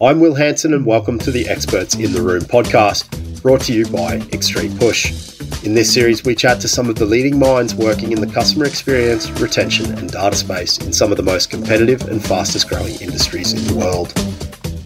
[0.00, 3.84] I'm Will Hanson, and welcome to the Experts in the Room podcast, brought to you
[3.86, 5.64] by XtremePush.
[5.66, 8.64] In this series, we chat to some of the leading minds working in the customer
[8.64, 13.52] experience, retention, and data space in some of the most competitive and fastest growing industries
[13.52, 14.12] in the world.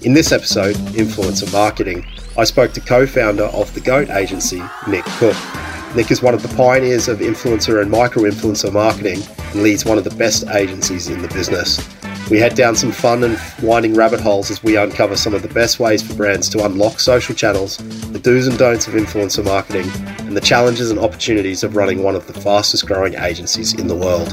[0.02, 2.06] In this episode, Influencer Marketing,
[2.38, 5.36] I spoke to co founder of the GOAT agency, Nick Cooke.
[5.94, 9.20] Nick is one of the pioneers of influencer and micro influencer marketing
[9.52, 11.86] and leads one of the best agencies in the business.
[12.32, 15.48] We head down some fun and winding rabbit holes as we uncover some of the
[15.48, 17.76] best ways for brands to unlock social channels,
[18.10, 19.86] the do's and don'ts of influencer marketing,
[20.26, 23.94] and the challenges and opportunities of running one of the fastest growing agencies in the
[23.94, 24.30] world.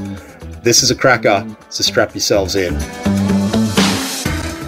[0.63, 2.79] This is a cracker, so strap yourselves in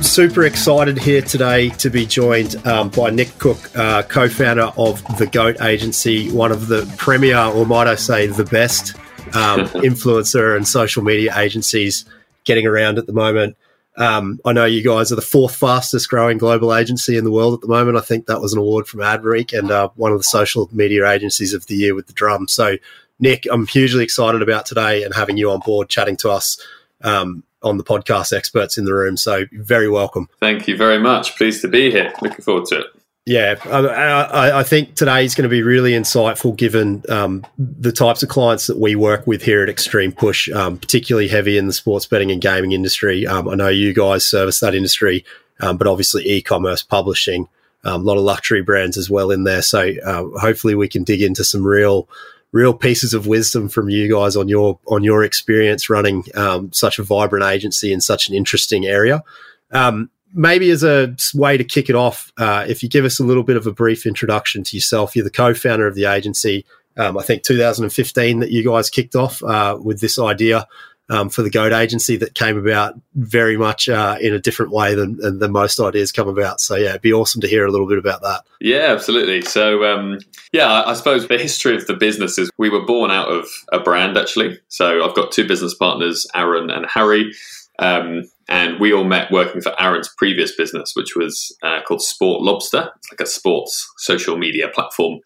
[0.04, 5.02] super excited here today to be joined um, by Nick Cooke, uh, co founder of
[5.18, 8.98] the GOAT Agency, one of the premier, or might I say, the best
[9.34, 12.04] um, influencer and social media agencies
[12.44, 13.58] getting around at the moment.
[13.98, 17.54] Um, I know you guys are the fourth fastest growing global agency in the world
[17.54, 17.98] at the moment.
[17.98, 21.10] I think that was an award from Adweek and uh, one of the social media
[21.10, 22.48] agencies of the year with the drum.
[22.48, 22.78] So,
[23.20, 26.60] Nick, I'm hugely excited about today and having you on board chatting to us
[27.04, 29.18] um, on the podcast experts in the room.
[29.18, 30.30] So very welcome.
[30.40, 31.36] Thank you very much.
[31.36, 32.14] Pleased to be here.
[32.22, 33.01] Looking forward to it.
[33.26, 38.24] Yeah, I, I, think today is going to be really insightful given um, the types
[38.24, 42.08] of clients that we work with here at XtremePush, um, particularly heavy in the sports
[42.08, 43.28] betting and gaming industry.
[43.28, 45.24] Um, I know you guys service that industry,
[45.60, 47.48] um, but obviously e commerce, publishing,
[47.84, 49.62] um, a lot of luxury brands as well in there.
[49.62, 52.10] So uh, hopefully we can dig into some real
[52.52, 56.98] real pieces of wisdom from you guys on your on your experience running um, such
[56.98, 59.24] a vibrant agency in such an interesting area.
[59.72, 63.24] Um, maybe as a way to kick it off, uh, if you give us a
[63.24, 66.66] little bit of a brief introduction to yourself, you're the co-founder of the agency.
[66.98, 70.68] Um, I think 2015 that you guys kicked off uh, with this idea
[71.12, 74.96] um, for the Goat agency that came about very much uh, in a different way
[74.96, 76.62] than, than most ideas come about.
[76.62, 78.44] So yeah, it'd be awesome to hear a little bit about that.
[78.62, 79.42] Yeah, absolutely.
[79.42, 80.20] So um,
[80.54, 83.80] yeah, I, suppose the history of the business is we were born out of a
[83.80, 84.60] brand actually.
[84.70, 87.34] So I've got two business partners, Aaron and Harry.
[87.80, 92.42] Um, and we all met working for Aaron's previous business, which was uh, called Sport
[92.42, 92.92] Lobster.
[92.98, 95.20] It's like a sports social media platform.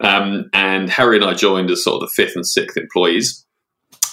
[0.00, 3.42] Um, and Harry and I joined as sort of the fifth and sixth employees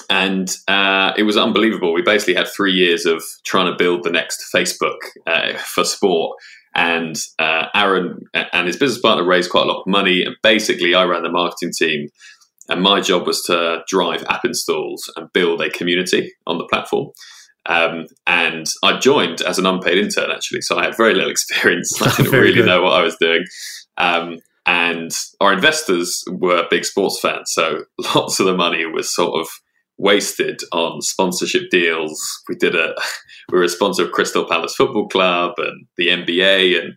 [0.09, 1.93] and uh, it was unbelievable.
[1.93, 4.97] We basically had three years of trying to build the next Facebook
[5.27, 6.37] uh, for sport.
[6.73, 10.23] And uh, Aaron and his business partner raised quite a lot of money.
[10.23, 12.09] And basically, I ran the marketing team.
[12.69, 17.09] And my job was to drive app installs and build a community on the platform.
[17.69, 20.61] Um, and I joined as an unpaid intern, actually.
[20.61, 22.01] So I had very little experience.
[22.01, 22.65] I didn't really good.
[22.65, 23.45] know what I was doing.
[23.97, 27.51] Um, and our investors were big sports fans.
[27.53, 27.85] So
[28.15, 29.47] lots of the money was sort of
[29.97, 32.41] wasted on sponsorship deals.
[32.47, 32.95] We did a
[33.51, 36.93] we were a sponsor of Crystal Palace Football Club and the NBA and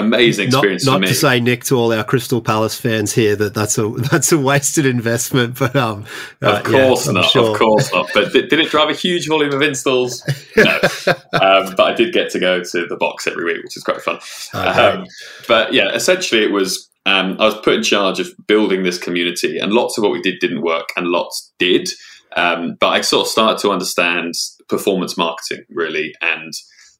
[0.00, 0.84] amazing experience.
[0.84, 3.88] Not, not to say, Nick, to all our Crystal Palace fans here that that's a
[4.10, 6.04] that's a wasted investment, but um,
[6.42, 7.52] uh, of course yeah, not, sure.
[7.52, 8.10] of course not.
[8.12, 10.24] But did, did, it drive a huge volume of installs?
[10.56, 10.64] No,
[11.06, 14.00] um, but I did get to go to the box every week, which is quite
[14.00, 14.18] fun.
[14.54, 15.06] Um,
[15.46, 16.88] but yeah, essentially, it was.
[17.06, 20.20] Um, I was put in charge of building this community, and lots of what we
[20.20, 21.88] did didn't work, and lots did.
[22.36, 24.34] Um, but I sort of started to understand
[24.68, 26.52] performance marketing really, and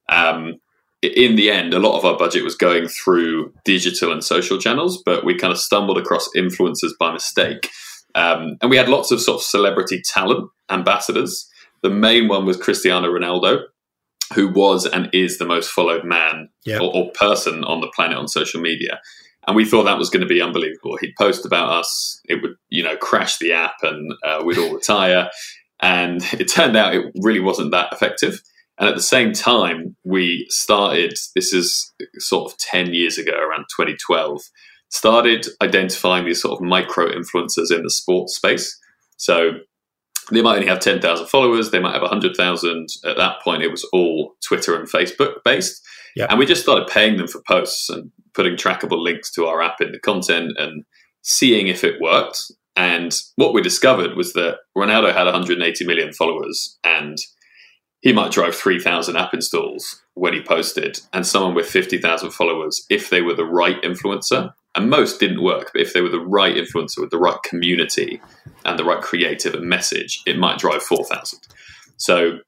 [0.09, 0.55] um,
[1.03, 5.03] in the end, a lot of our budget was going through digital and social channels,
[5.05, 7.71] but we kind of stumbled across influencers by mistake.
[8.15, 11.49] Um, and we had lots of sort of celebrity talent ambassadors.
[11.83, 13.62] The main one was Cristiano Ronaldo,
[14.34, 16.81] who was and is the most followed man yep.
[16.83, 19.00] or, or, person on the planet on social media
[19.47, 20.97] and we thought that was going to be unbelievable.
[21.00, 24.75] He'd post about us, it would you know crash the app, and uh, we'd all
[24.75, 25.31] retire.
[25.82, 28.43] And it turned out it really wasn't that effective.
[28.80, 31.12] And at the same time, we started.
[31.34, 34.41] This is sort of ten years ago, around 2012.
[34.88, 38.76] Started identifying these sort of micro influencers in the sports space.
[39.19, 39.52] So
[40.32, 42.88] they might only have 10,000 followers, they might have 100,000.
[43.05, 45.81] At that point, it was all Twitter and Facebook based.
[46.16, 46.26] Yeah.
[46.28, 49.81] And we just started paying them for posts and putting trackable links to our app
[49.81, 50.84] in the content and
[51.22, 52.50] seeing if it worked.
[52.76, 57.19] And what we discovered was that Ronaldo had 180 million followers and
[58.00, 63.11] he might drive 3,000 app installs when he posted, and someone with 50,000 followers, if
[63.11, 66.55] they were the right influencer, and most didn't work, but if they were the right
[66.55, 68.20] influencer with the right community
[68.64, 71.41] and the right creative and message, it might drive 4,000.
[71.97, 72.38] So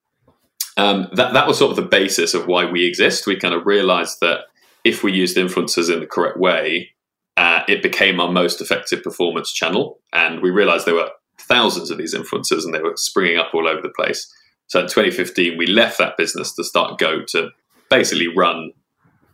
[0.76, 3.26] um, that, that was sort of the basis of why we exist.
[3.26, 4.42] We kind of realized that
[4.84, 6.90] if we used influencers in the correct way,
[7.36, 9.98] uh, it became our most effective performance channel.
[10.12, 13.66] And we realized there were thousands of these influencers and they were springing up all
[13.66, 14.32] over the place.
[14.72, 17.50] So in 2015, we left that business to start Go to
[17.90, 18.72] basically run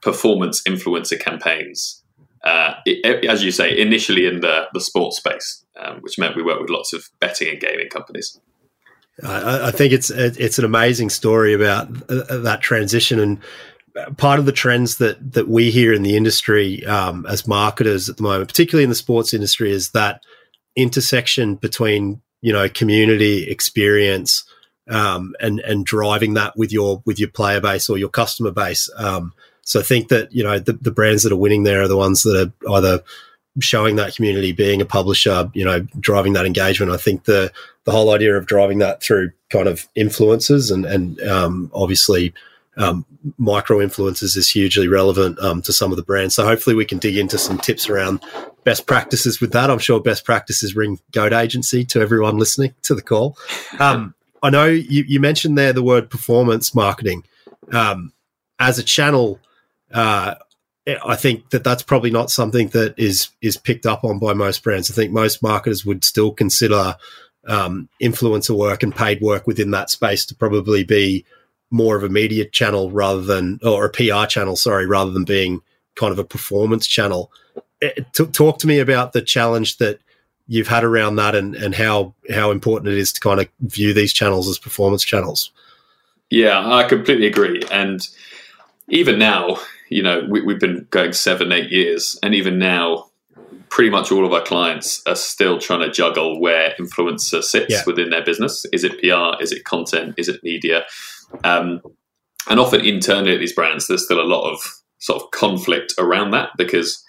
[0.02, 2.02] performance influencer campaigns.
[2.42, 6.42] Uh, it, as you say, initially in the, the sports space, um, which meant we
[6.42, 8.40] worked with lots of betting and gaming companies.
[9.22, 14.44] I, I think it's it's an amazing story about uh, that transition, and part of
[14.44, 18.48] the trends that that we hear in the industry um, as marketers at the moment,
[18.48, 20.20] particularly in the sports industry, is that
[20.74, 24.44] intersection between you know community experience
[24.88, 28.90] um, and and driving that with your with your player base or your customer base.
[28.96, 29.32] Um,
[29.62, 31.96] so I think that you know the, the brands that are winning there are the
[31.96, 33.02] ones that are either
[33.60, 36.92] showing that community, being a publisher, you know, driving that engagement.
[36.92, 37.52] I think the
[37.84, 42.32] the whole idea of driving that through kind of influences and and um, obviously
[42.76, 43.04] um,
[43.38, 46.34] micro influences is hugely relevant um, to some of the brands.
[46.36, 48.22] So hopefully we can dig into some tips around
[48.64, 49.70] best practices with that.
[49.70, 53.36] I'm sure best practices ring Goat Agency to everyone listening to the call.
[53.80, 57.24] Um, I know you, you, mentioned there the word performance marketing
[57.72, 58.12] um,
[58.58, 59.40] as a channel.
[59.92, 60.34] Uh,
[61.04, 64.62] I think that that's probably not something that is is picked up on by most
[64.62, 64.90] brands.
[64.90, 66.96] I think most marketers would still consider
[67.46, 71.24] um, influencer work and paid work within that space to probably be
[71.70, 75.60] more of a media channel rather than or a PR channel, sorry, rather than being
[75.94, 77.30] kind of a performance channel.
[77.80, 80.00] It, t- talk to me about the challenge that
[80.48, 83.94] you've had around that and, and how how important it is to kind of view
[83.94, 85.52] these channels as performance channels.
[86.30, 87.62] Yeah, I completely agree.
[87.70, 88.06] And
[88.88, 89.58] even now,
[89.88, 93.06] you know, we, have been going seven, eight years, and even now,
[93.70, 97.82] pretty much all of our clients are still trying to juggle where influencer sits yeah.
[97.86, 98.66] within their business.
[98.72, 99.42] Is it PR?
[99.42, 100.14] Is it content?
[100.16, 100.84] Is it media?
[101.44, 101.80] Um,
[102.48, 104.60] and often internally at these brands, there's still a lot of
[104.98, 107.04] sort of conflict around that because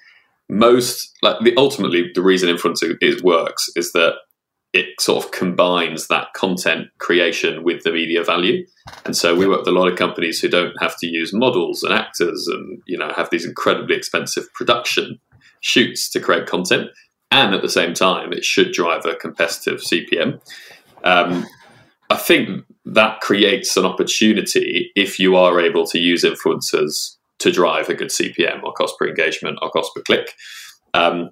[0.49, 4.15] most, like the ultimately, the reason influencer is works is that
[4.73, 8.65] it sort of combines that content creation with the media value.
[9.05, 11.83] And so we work with a lot of companies who don't have to use models
[11.83, 15.19] and actors and you know have these incredibly expensive production
[15.61, 16.89] shoots to create content.
[17.31, 20.39] And at the same time, it should drive a competitive CPM.
[21.03, 21.45] Um,
[22.09, 27.89] I think that creates an opportunity if you are able to use influencers to drive
[27.89, 30.33] a good CPM or cost per engagement or cost per click.
[30.93, 31.31] Um,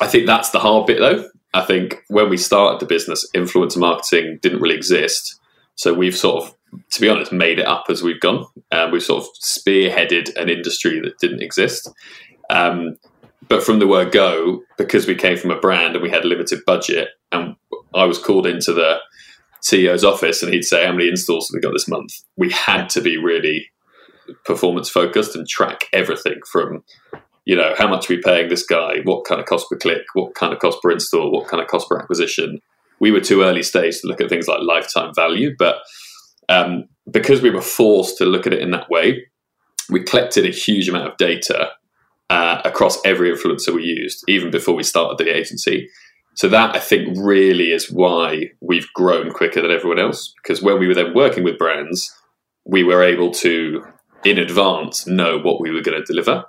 [0.00, 1.28] I think that's the hard bit though.
[1.52, 5.40] I think when we started the business, influencer marketing didn't really exist.
[5.76, 6.54] So we've sort of,
[6.92, 8.46] to be honest, made it up as we've gone.
[8.72, 11.88] Um, we've sort of spearheaded an industry that didn't exist.
[12.50, 12.96] Um,
[13.48, 16.28] but from the word go, because we came from a brand and we had a
[16.28, 17.56] limited budget, and
[17.94, 18.98] I was called into the
[19.62, 22.12] CEO's office and he'd say, How many installs have we got this month?
[22.36, 23.70] We had to be really
[24.44, 26.84] performance focused and track everything from,
[27.44, 28.96] you know, how much are we paying this guy?
[29.04, 30.02] What kind of cost per click?
[30.14, 31.30] What kind of cost per install?
[31.30, 32.60] What kind of cost per acquisition?
[33.00, 35.76] We were too early stage to look at things like lifetime value, but
[36.48, 39.26] um, because we were forced to look at it in that way,
[39.90, 41.70] we collected a huge amount of data
[42.30, 45.88] uh, across every influencer we used, even before we started the agency.
[46.34, 50.32] So that I think really is why we've grown quicker than everyone else.
[50.42, 52.12] Because when we were then working with brands,
[52.64, 53.84] we were able to,
[54.24, 56.44] in advance, know what we were going to deliver.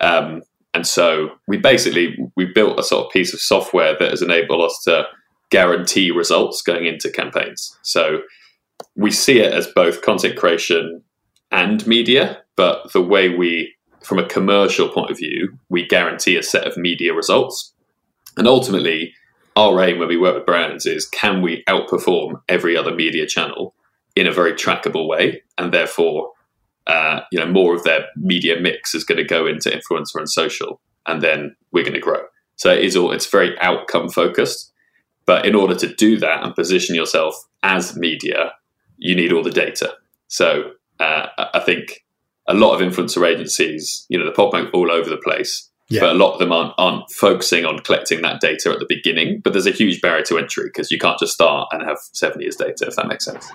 [0.00, 0.42] Um,
[0.74, 4.62] and so we basically we built a sort of piece of software that has enabled
[4.62, 5.04] us to
[5.50, 7.76] guarantee results going into campaigns.
[7.82, 8.20] So
[8.96, 11.02] we see it as both content creation
[11.50, 16.42] and media, but the way we, from a commercial point of view, we guarantee a
[16.42, 17.74] set of media results.
[18.36, 19.12] And ultimately,
[19.56, 23.74] our aim when we work with brands is can we outperform every other media channel
[24.14, 26.30] in a very trackable way, and therefore,
[26.86, 30.28] uh, you know, more of their media mix is going to go into influencer and
[30.28, 32.22] social, and then we're going to grow.
[32.56, 34.72] So it is all it's very outcome focused,
[35.26, 38.52] but in order to do that and position yourself as media,
[38.98, 39.94] you need all the data.
[40.28, 42.04] So uh, I think
[42.48, 46.02] a lot of influencer agencies, you know, they're popping all over the place yeah.
[46.02, 49.40] But a lot of them aren't, aren't focusing on collecting that data at the beginning.
[49.40, 52.40] But there's a huge barrier to entry because you can't just start and have seven
[52.40, 53.50] years data, if that makes sense.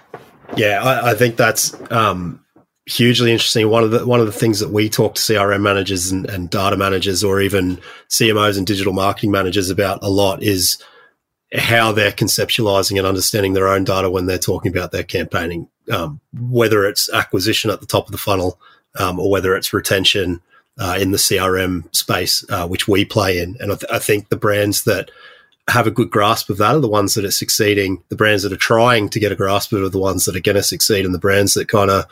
[0.57, 2.43] Yeah, I, I think that's um,
[2.85, 3.69] hugely interesting.
[3.69, 6.49] One of the one of the things that we talk to CRM managers and, and
[6.49, 10.81] data managers, or even CMOs and digital marketing managers about a lot, is
[11.53, 16.19] how they're conceptualizing and understanding their own data when they're talking about their campaigning, um,
[16.33, 18.59] whether it's acquisition at the top of the funnel
[18.97, 20.41] um, or whether it's retention
[20.77, 23.55] uh, in the CRM space, uh, which we play in.
[23.59, 25.09] And I, th- I, think the brands that
[25.69, 28.03] have a good grasp of that are the ones that are succeeding.
[28.09, 30.35] The brands that are trying to get a grasp of it are the ones that
[30.35, 31.05] are going to succeed.
[31.05, 32.05] And the brands that kind of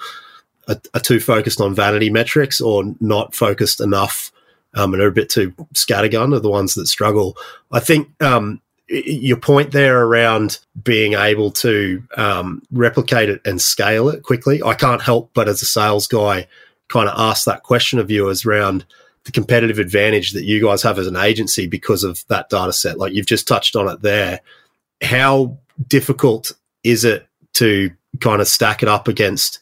[0.67, 4.32] are, are, too focused on vanity metrics or not focused enough
[4.74, 7.38] um, and are a bit too scattergun are the ones that struggle.
[7.72, 14.10] I think um, your point there around being able to um, replicate it and scale
[14.10, 14.62] it quickly.
[14.63, 16.48] I can't help but as a sales guy
[16.89, 18.86] kind of ask that question of you as around
[19.25, 22.98] the competitive advantage that you guys have as an agency because of that data set.
[22.98, 24.41] Like you've just touched on it there.
[25.01, 26.51] How difficult
[26.84, 29.60] is it to kind of stack it up against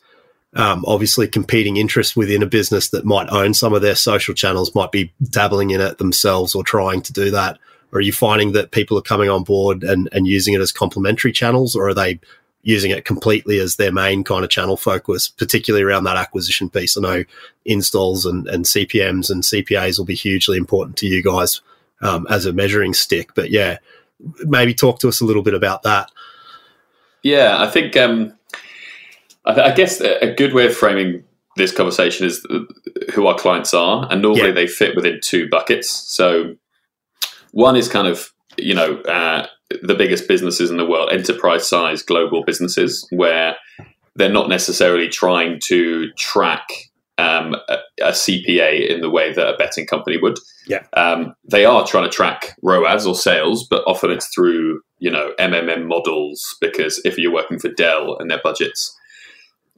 [0.55, 4.75] um, obviously competing interests within a business that might own some of their social channels,
[4.75, 7.57] might be dabbling in it themselves or trying to do that?
[7.91, 10.71] Or are you finding that people are coming on board and, and using it as
[10.71, 12.19] complementary channels, or are they
[12.63, 16.97] using it completely as their main kind of channel focus, particularly around that acquisition piece?
[16.97, 17.23] I know
[17.65, 21.61] installs and, and CPMs and CPAs will be hugely important to you guys
[22.01, 23.33] um, as a measuring stick.
[23.35, 23.77] But yeah,
[24.45, 26.11] maybe talk to us a little bit about that.
[27.23, 28.33] Yeah, I think um,
[29.45, 31.23] I, I, guess a good way of framing
[31.57, 32.45] this conversation is
[33.13, 34.53] who our clients are, and normally yeah.
[34.53, 35.89] they fit within two buckets.
[35.89, 36.55] So
[37.51, 39.47] one is kind of you know uh,
[39.81, 43.55] the biggest businesses in the world, enterprise size global businesses, where
[44.15, 46.67] they're not necessarily trying to track
[47.17, 50.37] um, a, a, CPA in the way that a betting company would.
[50.67, 50.83] Yeah.
[50.93, 55.33] Um, they are trying to track ROAS or sales, but often it's through you know
[55.39, 58.97] MMM models because if you're working for Dell and their budget's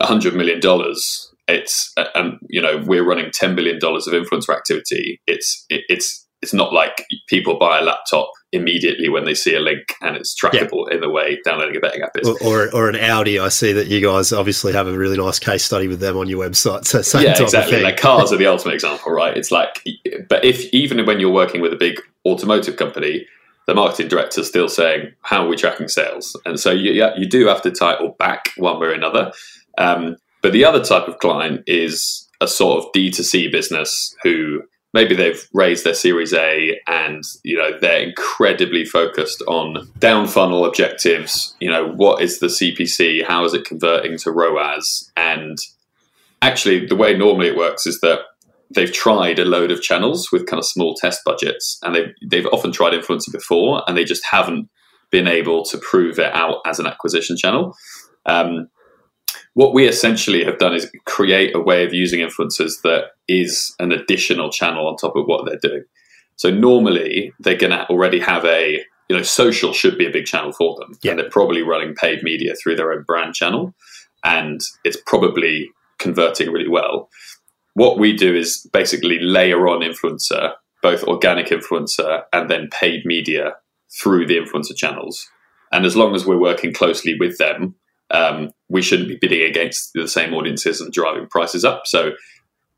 [0.02, 5.22] hundred million dollars, it's and you know we're running ten billion dollars of influencer activity.
[5.28, 9.62] It's it, it's it's not like people buy a laptop immediately when they see a
[9.62, 10.96] link and it's trackable yeah.
[10.96, 12.28] in the way downloading a betting app is.
[12.28, 13.40] Or, or, or, an Audi.
[13.40, 16.28] I see that you guys obviously have a really nice case study with them on
[16.28, 16.86] your website.
[16.86, 17.82] So same yeah, exactly.
[17.82, 19.36] Like cars are the ultimate example, right?
[19.36, 19.82] It's like,
[20.28, 23.26] but if even when you're working with a big automotive company,
[23.66, 27.26] the marketing director is still saying, "How are we tracking sales?" And so you you
[27.26, 29.32] do have to title back one way or another.
[29.78, 34.62] Um, but the other type of client is a sort of D2C business who
[34.94, 40.66] maybe they've raised their series a and you know they're incredibly focused on down funnel
[40.66, 41.56] objectives.
[41.60, 45.12] You know what is the cpc how is it converting to roas?
[45.18, 45.58] And
[46.42, 48.20] actually the way normally it works is that
[48.76, 52.48] they've tried a load of channels with kind of small test budgets and they've, they've
[52.48, 54.70] often tried influencer before and they just haven't
[55.12, 57.76] been able to prove it out as an acquisition channel.
[58.26, 58.68] Um,
[59.54, 63.92] what we essentially have done is create a way of using influencers that is an
[63.92, 65.84] additional channel on top of what they're doing.
[66.36, 70.26] So normally they're going to already have a, you know, social should be a big
[70.26, 70.98] channel for them.
[71.04, 71.12] Yeah.
[71.12, 73.76] And they're probably running paid media through their own brand channel.
[74.24, 75.70] And it's probably
[76.00, 77.10] converting really well.
[77.76, 83.56] What we do is basically layer on influencer, both organic influencer and then paid media
[84.02, 85.30] through the influencer channels.
[85.72, 87.76] And as long as we're working closely with them,
[88.14, 91.84] um, we shouldn't be bidding against the same audiences and driving prices up.
[91.86, 92.12] So,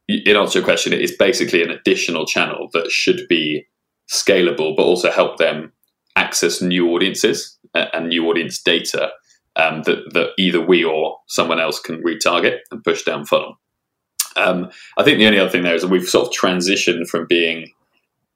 [0.07, 3.65] in answer to your question, it is basically an additional channel that should be
[4.11, 5.73] scalable, but also help them
[6.15, 9.11] access new audiences and new audience data
[9.55, 13.59] um, that, that either we or someone else can retarget and push down funnel.
[14.35, 17.25] Um, I think the only other thing there is that we've sort of transitioned from
[17.27, 17.71] being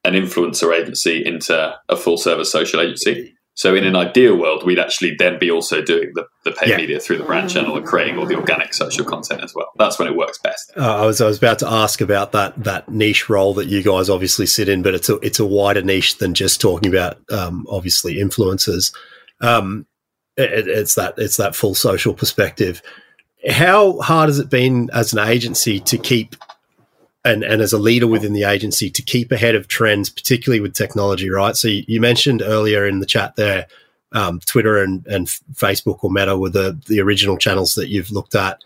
[0.06, 3.36] an influencer agency into a full service social agency.
[3.60, 6.78] So in an ideal world, we'd actually then be also doing the, the paid yeah.
[6.78, 9.68] media through the brand channel and creating all the organic social content as well.
[9.75, 10.72] That's when it works best.
[10.78, 13.84] Uh, I was I was about to ask about that that niche role that you
[13.84, 17.18] guys obviously sit in, but it's a it's a wider niche than just talking about
[17.34, 18.96] um, obviously influencers.
[19.42, 19.86] Um,
[20.38, 22.82] it, it's that it's that full social perspective.
[23.50, 26.38] How hard has it been as an agency to keep
[27.26, 30.74] and, and as a leader within the agency to keep ahead of trends, particularly with
[30.74, 31.56] technology, right?
[31.56, 33.68] So you, you mentioned earlier in the chat there,
[34.12, 38.36] um, Twitter and, and Facebook or Meta were the, the original channels that you've looked
[38.36, 38.64] at.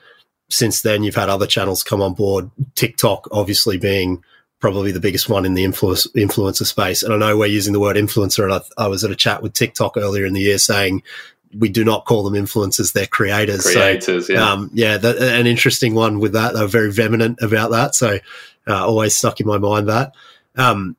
[0.49, 4.23] Since then, you've had other channels come on board, TikTok obviously being
[4.59, 7.03] probably the biggest one in the influence, influencer space.
[7.03, 9.41] And I know we're using the word influencer, and I, I was at a chat
[9.41, 11.03] with TikTok earlier in the year saying
[11.57, 13.63] we do not call them influencers; they're creators.
[13.63, 14.97] Creators, so, yeah, um, yeah.
[14.97, 16.53] That, an interesting one with that.
[16.53, 18.19] They were very vehement about that, so
[18.67, 20.13] uh, always stuck in my mind that.
[20.55, 20.95] Um,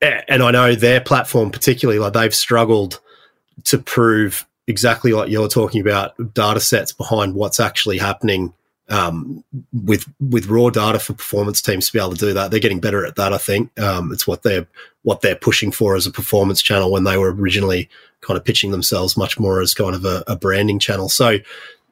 [0.00, 3.00] and I know their platform, particularly, like they've struggled
[3.64, 8.52] to prove exactly like you're talking about data sets behind what's actually happening
[8.90, 12.50] um, with with raw data for performance teams to be able to do that.
[12.50, 13.32] They're getting better at that.
[13.32, 14.66] I think um, it's what they're
[15.02, 17.88] what they're pushing for as a performance channel when they were originally
[18.20, 21.08] kind of pitching themselves much more as kind of a, a branding channel.
[21.08, 21.38] So,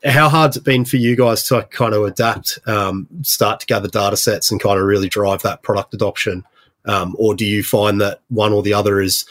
[0.04, 3.88] how hard's it been for you guys to kind of adapt, um, start to gather
[3.88, 6.44] data sets, and kind of really drive that product adoption?
[6.84, 9.26] Um, or do you find that one or the other is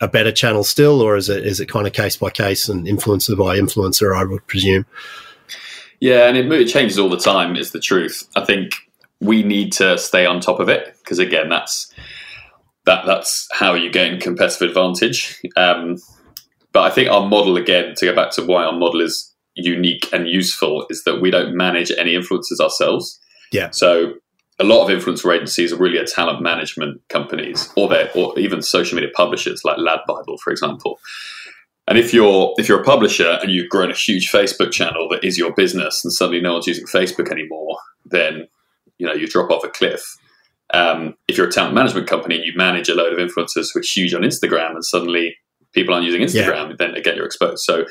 [0.00, 2.86] a better channel still, or is it is it kind of case by case and
[2.86, 4.16] influencer by influencer?
[4.16, 4.86] I would presume.
[6.00, 7.56] Yeah, and it, it changes all the time.
[7.56, 8.28] Is the truth.
[8.36, 8.72] I think
[9.20, 11.92] we need to stay on top of it because again, that's
[12.84, 15.40] that that's how you gain competitive advantage.
[15.56, 15.98] Um,
[16.72, 20.08] but I think our model again, to go back to why our model is unique
[20.12, 23.20] and useful, is that we don't manage any influencers ourselves.
[23.52, 23.70] Yeah.
[23.70, 24.14] So
[24.58, 28.62] a lot of influencer agencies are really a talent management companies, or they or even
[28.62, 30.98] social media publishers like Lad Bible, for example.
[31.88, 35.24] And if you're if you're a publisher and you've grown a huge Facebook channel that
[35.24, 38.46] is your business, and suddenly no one's using Facebook anymore, then
[38.98, 40.16] you know you drop off a cliff.
[40.72, 43.80] Um, if you're a talent management company and you manage a load of influencers who
[43.80, 45.36] are huge on Instagram, and suddenly
[45.72, 46.76] people aren't using Instagram, yeah.
[46.78, 47.62] then again you're exposed.
[47.64, 47.84] So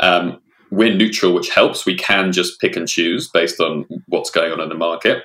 [0.00, 1.86] um, we're neutral, which helps.
[1.86, 5.22] We can just pick and choose based on what's going on in the market.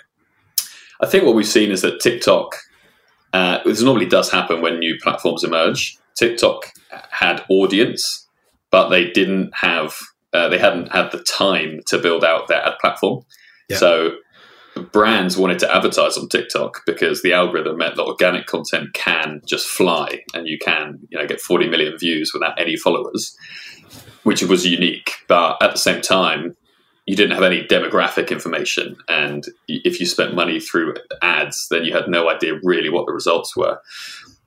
[1.02, 2.56] I think what we've seen is that TikTok,
[3.34, 5.98] uh, this normally does happen when new platforms emerge.
[6.16, 6.72] TikTok
[7.10, 8.28] had audience,
[8.72, 9.98] but they didn't have,
[10.34, 13.26] uh, they hadn't had the time to build out their ad platform.
[13.70, 13.78] Yeah.
[13.78, 14.12] So
[14.92, 19.68] brands wanted to advertise on TikTok because the algorithm meant that organic content can just
[19.68, 23.38] fly and you can, you know, get 40 million views without any followers,
[24.24, 25.12] which was unique.
[25.28, 26.56] But at the same time,
[27.06, 28.96] you didn't have any demographic information.
[29.08, 33.14] And if you spent money through ads, then you had no idea really what the
[33.14, 33.80] results were.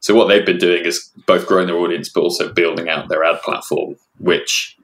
[0.00, 3.25] So what they've been doing is both growing their audience, but also building out their
[3.25, 4.76] ad platform, which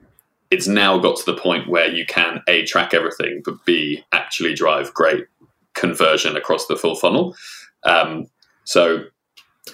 [0.51, 4.53] it's now got to the point where you can a track everything, but b actually
[4.53, 5.25] drive great
[5.75, 7.35] conversion across the full funnel.
[7.83, 8.27] Um,
[8.65, 9.03] so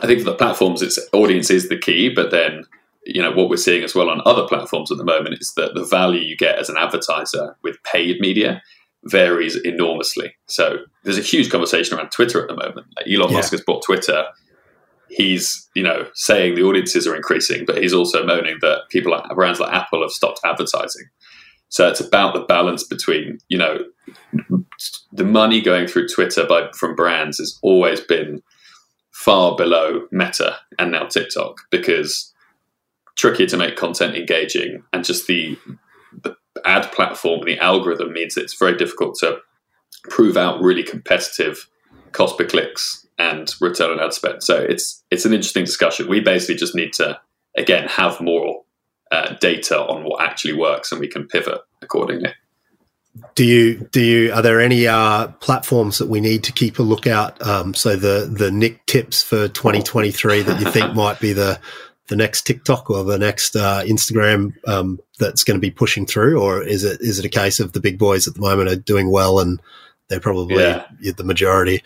[0.02, 2.66] I think for the platforms, its audience is the key, but then
[3.06, 5.74] you know what we're seeing as well on other platforms at the moment is that
[5.74, 8.62] the value you get as an advertiser with paid media
[9.06, 10.36] varies enormously.
[10.48, 12.88] So there's a huge conversation around Twitter at the moment.
[12.98, 13.38] Like Elon yeah.
[13.38, 14.26] Musk has bought Twitter.
[15.10, 19.28] He's you know saying the audiences are increasing, but he's also moaning that people like
[19.34, 21.06] brands like Apple have stopped advertising.
[21.70, 23.86] So it's about the balance between you know
[25.12, 28.42] the money going through Twitter by from brands has always been
[29.12, 32.34] far below Meta and now TikTok because
[33.20, 35.58] trickier to make content engaging, and just the
[36.24, 36.36] the
[36.66, 39.38] ad platform, and the algorithm means it's very difficult to
[40.04, 41.70] prove out really competitive
[42.14, 44.42] cost per clicks and return on ad spend.
[44.42, 46.08] So it's it's an interesting discussion.
[46.08, 47.20] We basically just need to
[47.58, 48.64] again have more
[49.12, 52.34] uh, data on what actually works, and we can pivot accordingly.
[53.36, 56.84] Do you do you are there any uh, platforms that we need to keep a
[56.84, 57.42] lookout?
[57.46, 61.60] Um, so the the Nick tips for 2023 that you think might be the
[62.08, 66.42] the next TikTok or the next uh, Instagram um, that's going to be pushing through,
[66.42, 68.76] or is it is it a case of the big boys at the moment are
[68.76, 69.62] doing well and
[70.08, 70.86] they're probably yeah.
[71.02, 71.84] the majority?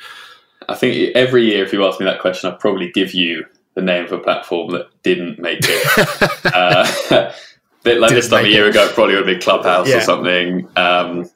[0.69, 3.81] I think every year, if you ask me that question, I'd probably give you the
[3.81, 6.45] name of a platform that didn't make it.
[6.53, 7.31] uh,
[7.85, 8.71] like this time a year it.
[8.71, 9.97] ago, probably would be Clubhouse yeah.
[9.97, 10.67] or something.
[10.75, 11.29] Um,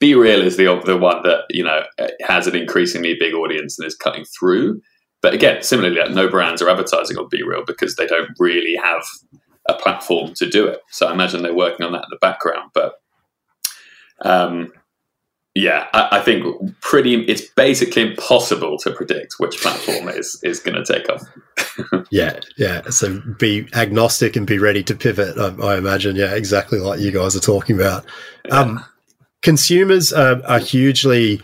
[0.00, 1.82] BeReal is the the one that you know
[2.22, 4.80] has an increasingly big audience and is cutting through.
[5.20, 9.04] But again, similarly, like no brands are advertising on BeReal because they don't really have
[9.68, 10.80] a platform to do it.
[10.90, 12.70] So I imagine they're working on that in the background.
[12.72, 12.94] But
[14.22, 14.72] um,
[15.60, 17.22] yeah, I, I, think pretty.
[17.26, 22.06] It's basically impossible to predict which platform is is going to take off.
[22.10, 22.82] yeah, yeah.
[22.90, 25.36] So be agnostic and be ready to pivot.
[25.38, 26.16] I, I, imagine.
[26.16, 28.04] Yeah, exactly like you guys are talking about.
[28.46, 28.58] Yeah.
[28.58, 28.84] Um,
[29.42, 31.42] consumers are, are hugely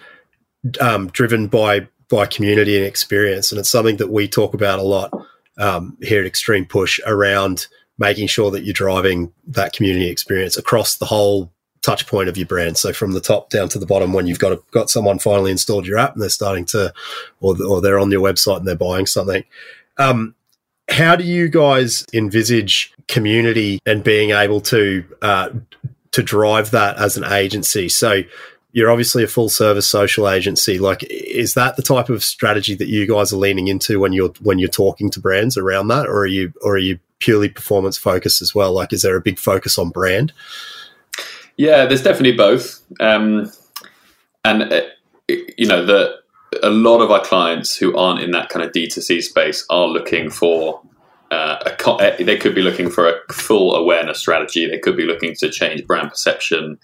[0.80, 3.52] um, driven by by community and experience.
[3.52, 5.12] And it's something that we talk about a lot
[5.58, 7.66] um, here at XtremePush around
[7.98, 11.52] making sure that you're driving that community experience across the whole
[11.86, 12.76] touch point of your brand.
[12.76, 15.52] So from the top down to the bottom, when you've got a, got someone finally
[15.52, 16.92] installed your app and they're starting to,
[17.40, 19.44] or, or they're on your website and they're buying something.
[19.96, 20.34] Um,
[20.88, 25.50] how do you guys envisage community and being able to uh,
[26.12, 27.88] to drive that as an agency?
[27.88, 28.22] So
[28.72, 30.78] you're obviously a full service social agency.
[30.78, 34.34] Like, is that the type of strategy that you guys are leaning into when you're
[34.42, 37.96] when you're talking to brands around that, or are you or are you purely performance
[37.96, 38.72] focused as well?
[38.72, 40.32] Like, is there a big focus on brand?
[41.56, 43.50] Yeah, there's definitely both, um,
[44.44, 44.82] and uh,
[45.28, 46.16] you know the
[46.62, 50.30] a lot of our clients who aren't in that kind of D2C space are looking
[50.30, 50.80] for
[51.30, 54.66] uh, a, uh, they could be looking for a full awareness strategy.
[54.66, 56.78] They could be looking to change brand perception.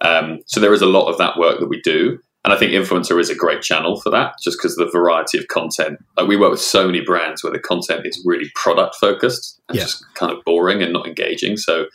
[0.00, 2.18] Um, so there is a lot of that work that we do.
[2.44, 5.38] And I think influencer is a great channel for that, just because of the variety
[5.38, 5.98] of content.
[6.16, 9.76] Like we work with so many brands where the content is really product focused and
[9.76, 9.84] yeah.
[9.84, 11.56] just kind of boring and not engaging.
[11.56, 11.86] So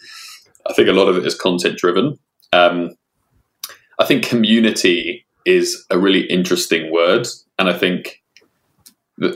[0.65, 2.17] I think a lot of it is content driven.
[2.53, 2.91] Um,
[3.99, 8.21] I think community is a really interesting word, and I think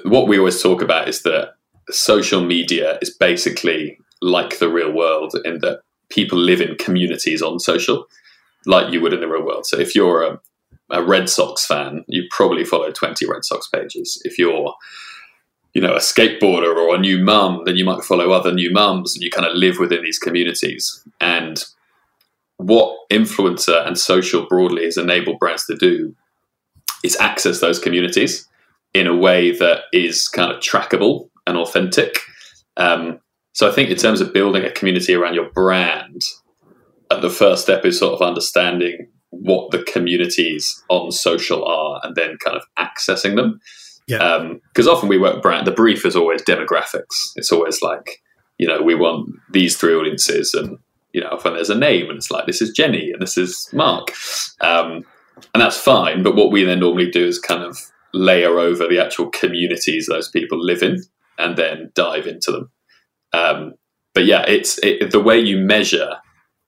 [0.03, 1.53] what we always talk about is that
[1.89, 7.59] social media is basically like the real world in that people live in communities on
[7.59, 8.05] social
[8.65, 9.65] like you would in the real world.
[9.65, 10.39] So if you're a,
[10.91, 14.21] a Red Sox fan, you probably follow 20 Red Sox pages.
[14.23, 14.73] If you're
[15.73, 19.15] you know, a skateboarder or a new mum, then you might follow other new mums
[19.15, 21.03] and you kind of live within these communities.
[21.19, 21.63] And
[22.57, 26.15] what influencer and social broadly has enabled brands to do
[27.03, 28.47] is access those communities
[28.93, 32.19] in a way that is kind of trackable and authentic.
[32.77, 33.19] Um,
[33.53, 36.21] so I think in terms of building a community around your brand,
[37.09, 42.15] uh, the first step is sort of understanding what the communities on social are and
[42.15, 43.59] then kind of accessing them.
[44.07, 44.55] Yeah.
[44.73, 47.31] Because um, often we work brand, the brief is always demographics.
[47.35, 48.21] It's always like,
[48.57, 50.77] you know, we want these three audiences and,
[51.13, 53.69] you know, often there's a name and it's like, this is Jenny and this is
[53.73, 54.11] Mark.
[54.59, 55.03] Um,
[55.53, 56.23] and that's fine.
[56.23, 57.77] But what we then normally do is kind of
[58.13, 61.01] layer over the actual communities those people live in
[61.37, 62.71] and then dive into them.
[63.33, 63.73] Um,
[64.13, 66.17] but yeah, it's it, the way you measure,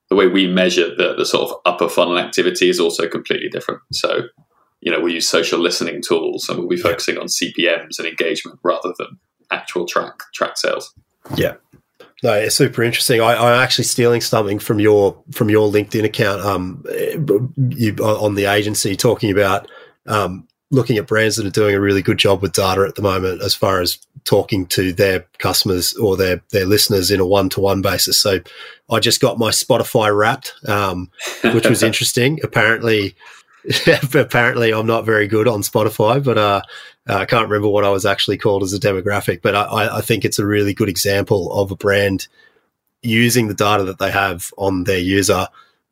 [0.09, 3.81] the way we measure the, the sort of upper funnel activity is also completely different.
[3.91, 4.21] So,
[4.83, 8.59] you know, we use social listening tools and we'll be focusing on CPMs and engagement
[8.63, 9.19] rather than
[9.49, 10.93] actual track track sales.
[11.35, 11.55] Yeah.
[12.21, 13.21] No, it's super interesting.
[13.21, 16.41] I, am actually stealing something from your from your LinkedIn account.
[16.41, 16.83] Um,
[17.69, 19.69] you on the agency talking about
[20.05, 23.01] um, looking at brands that are doing a really good job with data at the
[23.01, 27.49] moment as far as talking to their customers or their their listeners in a one
[27.49, 28.19] to one basis.
[28.19, 28.39] So
[28.89, 31.09] I just got my Spotify Wrapped, um,
[31.53, 32.39] which was interesting.
[32.43, 33.15] apparently,
[34.13, 36.62] apparently I'm not very good on Spotify, but uh,
[37.08, 39.41] I can't remember what I was actually called as a demographic.
[39.41, 42.28] But I, I think it's a really good example of a brand
[43.02, 45.47] using the data that they have on their user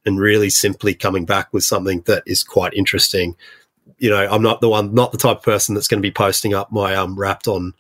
[0.06, 3.36] and really simply coming back with something that is quite interesting
[3.98, 6.12] you know, I'm not the one, not the type of person that's going to be
[6.12, 7.74] posting up my um wrapped on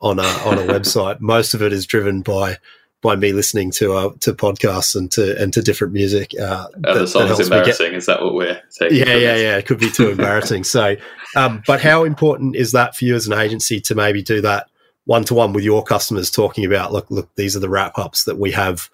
[0.00, 1.20] on a on a website.
[1.20, 2.56] Most of it is driven by
[3.00, 6.32] by me listening to uh, to podcasts and to and to different music.
[6.38, 7.94] Uh, that, the song's embarrassing.
[7.94, 8.98] Is that what we're taking?
[8.98, 9.56] Yeah, yeah, yeah.
[9.56, 10.64] It could be too embarrassing.
[10.64, 10.96] So,
[11.36, 14.68] um, but how important is that for you as an agency to maybe do that
[15.04, 18.24] one to one with your customers, talking about look, look, these are the wrap ups
[18.24, 18.90] that we have.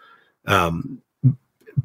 [0.47, 1.01] Um,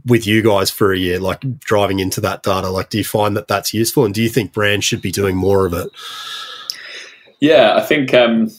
[0.05, 2.69] with you guys for a year, like driving into that data?
[2.69, 5.35] Like, do you find that that's useful, and do you think brands should be doing
[5.35, 5.89] more of it?
[7.39, 8.13] Yeah, I think.
[8.13, 8.51] Um,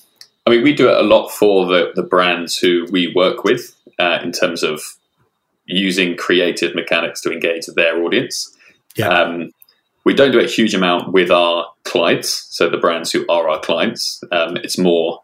[0.50, 3.74] I mean, we do it a lot for the the brands who we work with
[3.98, 4.82] uh, in terms of
[5.66, 8.56] using creative mechanics to engage their audience.
[8.96, 9.08] Yeah.
[9.08, 9.52] Um,
[10.04, 13.60] we don't do a huge amount with our clients, so the brands who are our
[13.60, 14.20] clients.
[14.32, 15.22] Um, it's more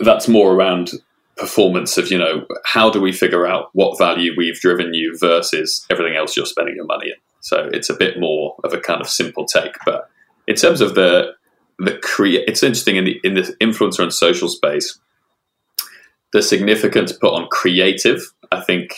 [0.00, 0.92] that's more around
[1.36, 5.86] performance of you know how do we figure out what value we've driven you versus
[5.88, 9.00] everything else you're spending your money in so it's a bit more of a kind
[9.00, 10.10] of simple take but
[10.46, 11.32] in terms of the
[11.84, 14.98] the create it's interesting in the in the influencer and social space
[16.32, 18.20] the significance put on creative
[18.52, 18.96] i think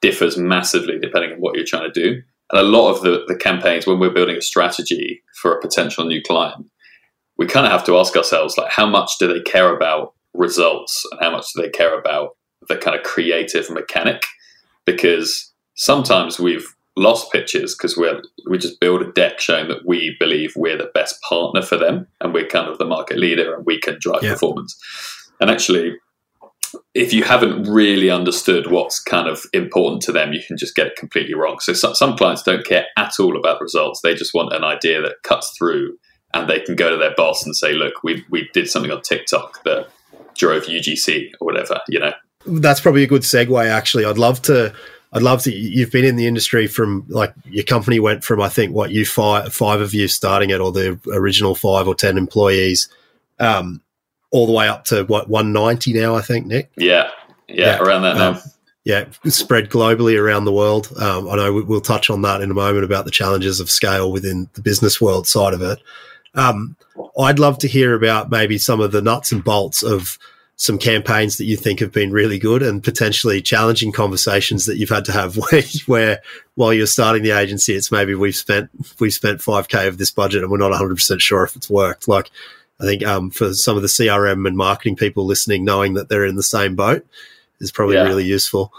[0.00, 2.22] differs massively depending on what you're trying to do.
[2.52, 6.06] And a lot of the, the campaigns when we're building a strategy for a potential
[6.06, 6.70] new client
[7.40, 11.06] we kind of have to ask ourselves like how much do they care about results
[11.10, 12.36] and how much do they care about
[12.68, 14.22] the kind of creative mechanic?
[14.84, 20.16] Because sometimes we've lost pitches because we're we just build a deck showing that we
[20.18, 23.64] believe we're the best partner for them and we're kind of the market leader and
[23.64, 24.32] we can drive yeah.
[24.32, 24.76] performance
[25.40, 25.96] and actually
[26.94, 30.88] if you haven't really understood what's kind of important to them you can just get
[30.88, 34.34] it completely wrong so some, some clients don't care at all about results they just
[34.34, 35.96] want an idea that cuts through
[36.34, 39.00] and they can go to their boss and say look we, we did something on
[39.00, 39.88] tiktok that
[40.40, 42.12] drove UGC or whatever, you know.
[42.46, 43.68] That's probably a good segue.
[43.68, 44.74] Actually, I'd love to.
[45.12, 45.52] I'd love to.
[45.52, 49.04] You've been in the industry from like your company went from I think what you
[49.04, 52.88] five five of you starting it or the original five or ten employees,
[53.38, 53.80] um,
[54.30, 56.14] all the way up to what one ninety now.
[56.14, 56.70] I think Nick.
[56.76, 57.10] Yeah,
[57.48, 57.78] yeah, yeah.
[57.80, 58.30] around that now.
[58.30, 58.40] Um,
[58.84, 60.90] yeah, spread globally around the world.
[60.98, 64.10] Um, I know we'll touch on that in a moment about the challenges of scale
[64.10, 65.80] within the business world side of it.
[66.34, 66.76] Um,
[67.18, 70.18] I'd love to hear about maybe some of the nuts and bolts of
[70.60, 74.90] some campaigns that you think have been really good and potentially challenging conversations that you've
[74.90, 76.22] had to have where, where
[76.54, 78.68] while you're starting the agency, it's maybe we've spent
[78.98, 81.70] we've spent five k of this budget and we're not 100 percent sure if it's
[81.70, 82.08] worked.
[82.08, 82.30] Like
[82.78, 86.26] I think um, for some of the CRM and marketing people listening, knowing that they're
[86.26, 87.06] in the same boat
[87.58, 88.02] is probably yeah.
[88.02, 88.70] really useful.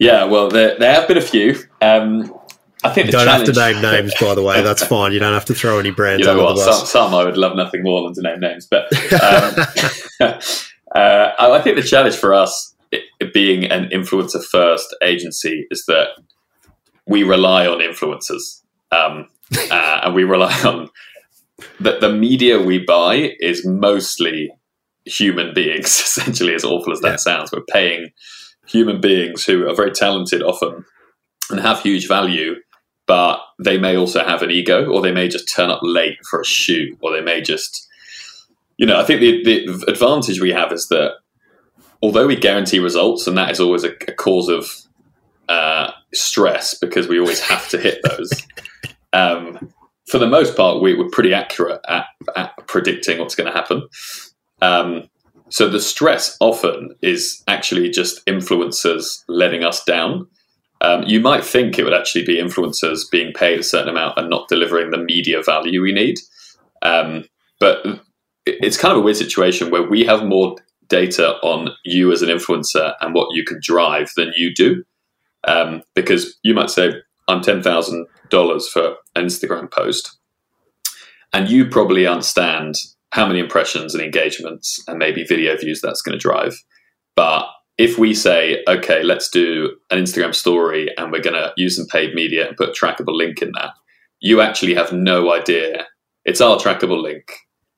[0.00, 1.60] Yeah, well, there, there have been a few.
[1.80, 2.36] Um,
[2.86, 4.62] I think you don't have to name names, by the way.
[4.62, 5.12] That's fine.
[5.12, 6.26] You don't have to throw any brands.
[6.26, 6.58] You know what?
[6.58, 9.54] Some, some, I would love nothing more than to name names, but um,
[10.94, 15.84] uh, I think the challenge for us, it, it being an influencer first agency, is
[15.86, 16.08] that
[17.06, 19.28] we rely on influencers, um,
[19.70, 20.88] uh, and we rely on
[21.80, 24.50] that the media we buy is mostly
[25.04, 25.86] human beings.
[26.16, 27.16] Essentially, as awful as that yeah.
[27.16, 28.10] sounds, we're paying
[28.66, 30.84] human beings who are very talented often
[31.50, 32.56] and have huge value
[33.06, 36.40] but they may also have an ego or they may just turn up late for
[36.40, 37.88] a shoot or they may just
[38.76, 41.14] you know i think the, the advantage we have is that
[42.02, 44.70] although we guarantee results and that is always a, a cause of
[45.48, 48.30] uh, stress because we always have to hit those
[49.12, 49.72] um,
[50.06, 53.88] for the most part, we were pretty accurate at, at predicting what's going to happen.
[54.62, 55.08] Um,
[55.48, 60.28] so the stress often is actually just influencers letting us down.
[60.80, 64.28] Um, you might think it would actually be influencers being paid a certain amount and
[64.28, 66.18] not delivering the media value we need.
[66.82, 67.24] Um,
[67.58, 67.84] but
[68.44, 70.56] it's kind of a weird situation where we have more
[70.88, 74.84] data on you as an influencer and what you can drive than you do.
[75.44, 76.92] Um, because you might say,
[77.28, 80.18] I'm $10,000 for an Instagram post.
[81.32, 82.76] And you probably understand
[83.10, 86.62] how many impressions and engagements and maybe video views that's going to drive.
[87.14, 91.76] But if we say, okay, let's do an Instagram story and we're going to use
[91.76, 93.72] some paid media and put a trackable link in that,
[94.20, 95.86] you actually have no idea.
[96.24, 97.32] It's our trackable link.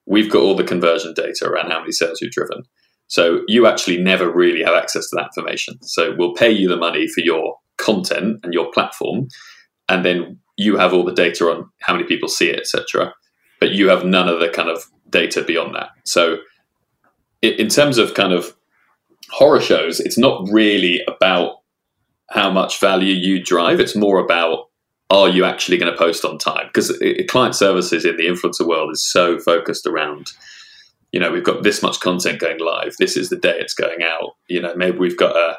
[0.07, 2.63] We've got all the conversion data around how many sales you've driven.
[3.09, 5.83] So you actually never really have access to that information.
[5.83, 9.29] So we'll pay you the money for your content and your platform,
[9.89, 13.15] and then you have all the data on how many people see it, etc.
[13.61, 15.89] But you have none of the kind of data beyond that.
[16.05, 16.39] So,
[17.41, 18.55] in terms of kind of
[19.31, 21.57] horror shows, it's not really about
[22.31, 23.81] how much value you drive.
[23.81, 24.67] It's more about
[25.11, 26.67] are you actually going to post on time?
[26.67, 30.33] Because client services in the influencer world is so focused around,
[31.13, 32.95] you know, we've got this much content going live.
[32.99, 34.33] This is the day it's going out.
[34.49, 35.57] You know, maybe we've got a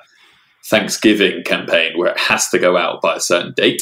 [0.68, 3.82] Thanksgiving campaign where it has to go out by a certain date.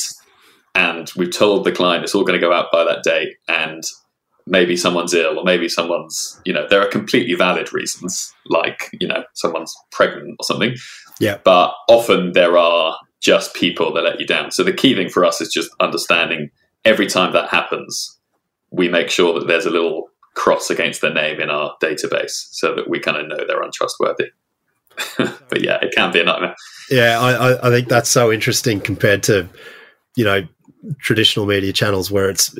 [0.73, 3.35] And we've told the client it's all going to go out by that date.
[3.49, 3.83] And
[4.47, 9.07] maybe someone's ill or maybe someone's you know there are completely valid reasons like you
[9.07, 10.75] know someone's pregnant or something.
[11.19, 11.39] Yeah.
[11.43, 14.51] But often there are just people that let you down.
[14.51, 16.49] So the key thing for us is just understanding
[16.85, 18.13] every time that happens
[18.69, 22.75] we make sure that there's a little cross against their name in our database so
[22.75, 24.29] that we kind of know they're untrustworthy.
[25.49, 26.55] But yeah it can be a nightmare.
[26.89, 29.47] Yeah I, I think that's so interesting compared to
[30.15, 30.47] you know
[30.99, 32.55] traditional media channels where it's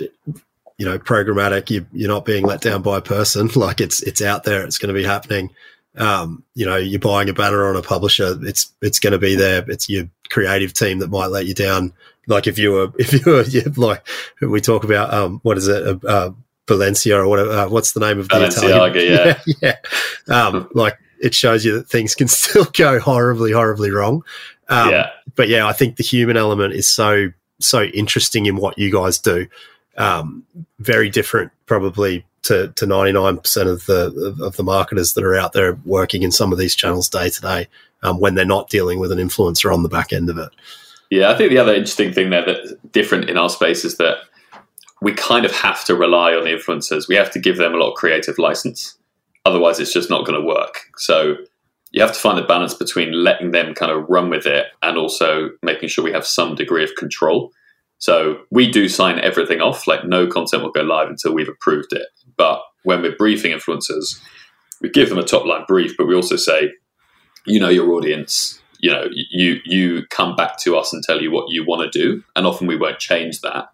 [0.77, 3.49] you know programmatic you, you're not being let down by a person.
[3.57, 5.49] Like it's it's out there it's going to be happening.
[5.97, 9.35] Um, you know you're buying a banner on a publisher it's it's going to be
[9.35, 9.65] there.
[9.67, 11.93] It's your creative team that might let you down.
[12.27, 13.45] Like if you were if you were
[13.77, 14.07] like
[14.41, 16.31] we talk about um, what is it uh, uh,
[16.67, 18.93] Valencia or whatever uh, what's the name of the Italian?
[18.95, 19.39] yeah.
[19.61, 19.75] Yeah,
[20.27, 20.45] yeah.
[20.47, 24.23] Um, like it shows you that things can still go horribly horribly wrong.
[24.69, 25.09] Um, yeah.
[25.35, 29.17] but yeah I think the human element is so so interesting in what you guys
[29.17, 29.47] do
[29.97, 30.45] um,
[30.79, 35.77] very different probably to, to 99% of the of the marketers that are out there
[35.85, 37.67] working in some of these channels day to day
[38.03, 40.49] um, when they're not dealing with an influencer on the back end of it.
[41.09, 44.17] Yeah, I think the other interesting thing there that's different in our space is that
[45.01, 47.07] we kind of have to rely on the influencers.
[47.07, 48.97] We have to give them a lot of creative license.
[49.45, 50.79] Otherwise, it's just not going to work.
[50.97, 51.37] So
[51.91, 54.97] you have to find the balance between letting them kind of run with it and
[54.97, 57.51] also making sure we have some degree of control.
[57.99, 61.93] So we do sign everything off, like no content will go live until we've approved
[61.93, 62.07] it.
[62.35, 64.21] But when we're briefing influencers,
[64.81, 66.71] we give them a top line brief, but we also say,
[67.45, 71.31] you know your audience, you know, you you come back to us and tell you
[71.31, 72.23] what you want to do.
[72.35, 73.69] And often we won't change that.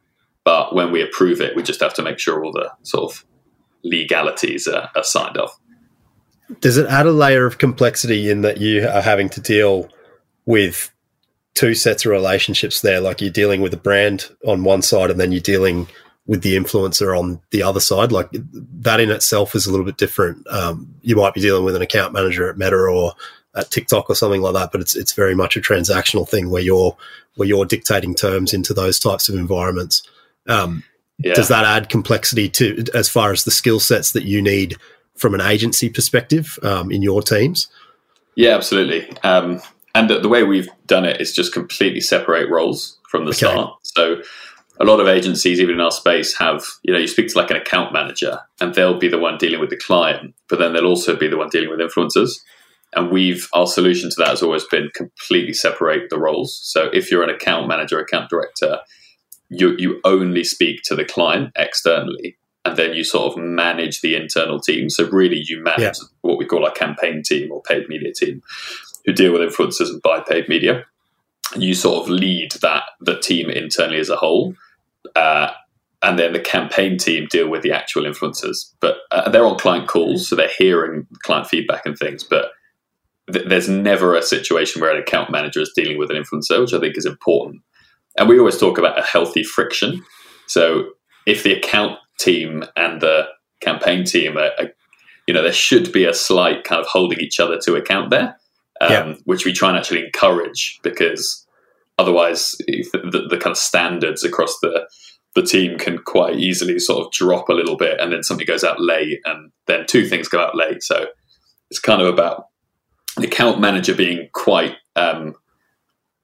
[0.46, 3.26] But when we approve it, we just have to make sure all the sort of
[3.84, 5.58] legalities are, are signed off.
[6.60, 9.90] Does it add a layer of complexity in that you are having to deal
[10.46, 10.93] with
[11.56, 13.00] two sets of relationships there.
[13.00, 15.88] Like you're dealing with a brand on one side and then you're dealing
[16.26, 18.12] with the influencer on the other side.
[18.12, 20.48] Like that in itself is a little bit different.
[20.48, 23.14] Um, you might be dealing with an account manager at Meta or
[23.56, 26.62] at TikTok or something like that, but it's it's very much a transactional thing where
[26.62, 26.98] you're
[27.36, 30.04] where you're dictating terms into those types of environments.
[30.48, 30.84] Um,
[31.20, 31.36] yeah.
[31.36, 34.78] Does that add complexity to as far as the skill sets that you need
[35.16, 37.68] from an agency perspective um, in your teams?
[38.36, 39.16] Yeah, absolutely.
[39.20, 39.62] Um,
[39.96, 43.38] and the, the, way we've done it is just completely separate roles from the okay.
[43.38, 43.74] start.
[43.84, 44.22] So
[44.80, 47.52] a lot of agencies, even in our space, have you know you speak to like
[47.52, 50.86] an account manager, and they'll be the one dealing with the client, but then they'll
[50.86, 52.32] also be the one dealing with influencers.
[52.96, 56.60] And we've our solution to that has always been completely separate the roles.
[56.64, 58.80] So if you're an account manager, account director,
[59.50, 64.16] you you only speak to the client externally, and then you sort of manage the
[64.16, 64.90] internal team.
[64.90, 66.08] So really, you manage yeah.
[66.22, 68.42] what we call our campaign team or paid media team
[69.06, 70.86] who deal with influencers and buy paid media.
[71.56, 74.56] You sort of lead that the team internally as a whole,
[75.16, 75.52] uh,
[76.02, 78.72] and then the campaign team deal with the actual influencers.
[78.80, 82.24] But uh, they're on client calls, so they're hearing client feedback and things.
[82.24, 82.52] But
[83.32, 86.74] th- there's never a situation where an account manager is dealing with an influencer, which
[86.74, 87.62] I think is important.
[88.18, 90.04] And we always talk about a healthy friction.
[90.48, 90.90] So
[91.26, 93.28] if the account team and the
[93.62, 94.70] campaign team are, are
[95.28, 98.38] you know, there should be a slight kind of holding each other to account there
[98.82, 99.14] um, yeah.
[99.26, 101.46] which we try and actually encourage because
[101.98, 104.88] otherwise the, the, kind of standards across the
[105.36, 108.64] the team can quite easily sort of drop a little bit, and then something goes
[108.64, 110.84] out late, and then two things go out late.
[110.84, 111.08] So
[111.72, 112.48] it's kind of about
[113.18, 115.34] the account manager being quite um,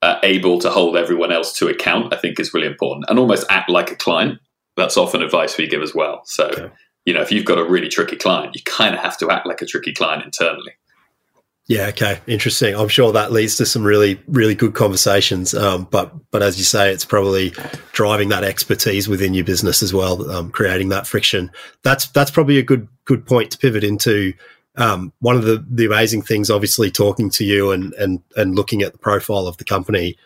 [0.00, 2.14] uh, able to hold everyone else to account.
[2.14, 4.38] I think is really important, and almost act like a client.
[4.76, 6.22] That's often advice we give as well.
[6.24, 6.46] So.
[6.46, 6.70] Okay.
[7.06, 9.46] You know, if you've got a really tricky client, you kind of have to act
[9.46, 10.72] like a tricky client internally.
[11.70, 11.86] Yeah.
[11.86, 12.18] Okay.
[12.26, 12.74] Interesting.
[12.74, 15.54] I'm sure that leads to some really, really good conversations.
[15.54, 17.50] Um, but, but as you say, it's probably
[17.92, 21.48] driving that expertise within your business as well, um, creating that friction.
[21.84, 24.32] That's that's probably a good good point to pivot into.
[24.74, 28.82] Um, one of the the amazing things, obviously, talking to you and and and looking
[28.82, 30.16] at the profile of the company,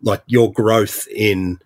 [0.00, 1.60] like your growth in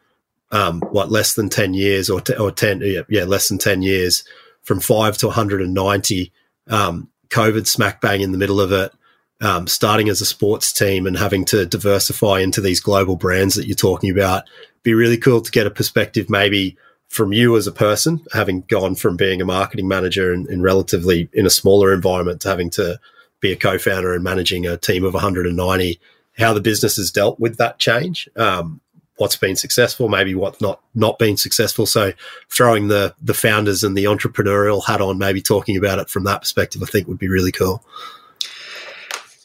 [0.50, 3.82] um, what less than ten years or t- or ten yeah, yeah less than ten
[3.82, 4.24] years
[4.64, 6.32] from five to 190.
[6.66, 8.92] Um, COVID smack bang in the middle of it
[9.40, 13.66] um, starting as a sports team and having to diversify into these global brands that
[13.66, 14.44] you're talking about.
[14.82, 16.76] Be really cool to get a perspective, maybe
[17.08, 21.46] from you as a person, having gone from being a marketing manager in, relatively in
[21.46, 23.00] a smaller environment to having to
[23.40, 26.00] be a co-founder and managing a team of 190.
[26.36, 28.80] How the business has dealt with that change, um,
[29.16, 31.86] what's been successful, maybe what's not not been successful.
[31.86, 32.12] So
[32.48, 36.42] throwing the the founders and the entrepreneurial hat on, maybe talking about it from that
[36.42, 37.84] perspective, I think would be really cool.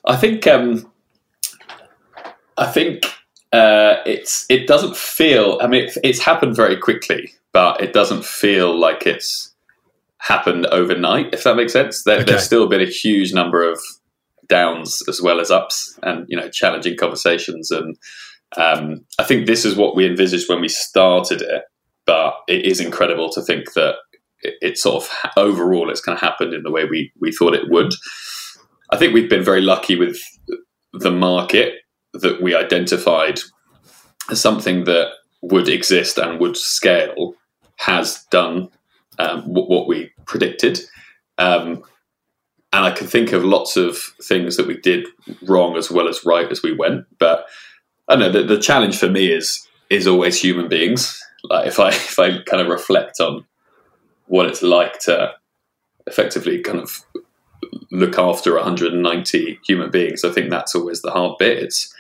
[0.06, 0.92] I think um,
[2.58, 3.06] I think
[3.52, 5.60] uh, it's it doesn't feel.
[5.62, 9.54] I mean, it, it's happened very quickly, but it doesn't feel like it's
[10.18, 11.34] happened overnight.
[11.34, 12.32] If that makes sense, there, okay.
[12.32, 13.80] there's still been a huge number of
[14.48, 17.72] downs as well as ups, and you know, challenging conversations.
[17.72, 17.96] And
[18.58, 21.64] um, I think this is what we envisaged when we started it.
[22.06, 23.96] But it is incredible to think that
[24.42, 27.54] it, it sort of overall it's kind of happened in the way we we thought
[27.54, 27.94] it would.
[28.94, 30.22] I think we've been very lucky with
[30.94, 31.80] the market
[32.14, 33.40] that we identified
[34.30, 37.34] as something that would exist and would scale
[37.78, 38.70] has done
[39.18, 40.80] um, what we predicted.
[41.40, 41.84] Um,
[42.72, 45.08] and I can think of lots of things that we did
[45.42, 47.08] wrong as well as right as we went.
[47.18, 47.48] But
[48.08, 51.20] I know the, the challenge for me is is always human beings.
[51.46, 53.44] Like if I if I kind of reflect on
[54.28, 55.34] what it's like to
[56.06, 57.04] effectively kind of
[57.92, 60.24] look after 190 human beings.
[60.24, 61.60] I think that's always the hard bit.
[61.60, 61.94] It's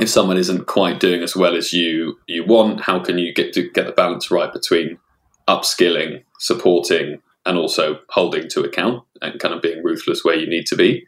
[0.00, 3.52] if someone isn't quite doing as well as you you want, how can you get
[3.54, 4.98] to get the balance right between
[5.48, 10.66] upskilling, supporting, and also holding to account and kind of being ruthless where you need
[10.66, 11.06] to be,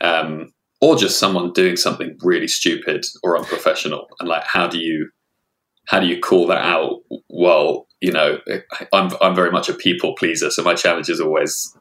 [0.00, 5.10] um, or just someone doing something really stupid or unprofessional, and like how do you
[5.86, 7.00] how do you call that out?
[7.28, 8.38] Well, you know,
[8.92, 11.74] I'm I'm very much a people pleaser, so my challenge is always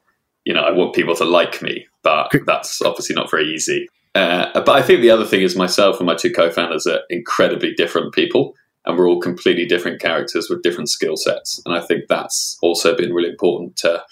[0.45, 3.87] you know, I want people to like me, but that's obviously not very easy.
[4.15, 7.73] Uh, but I think the other thing is myself and my two co-founders are incredibly
[7.73, 8.53] different people,
[8.85, 11.61] and we're all completely different characters with different skill sets.
[11.65, 14.03] And I think that's also been really important to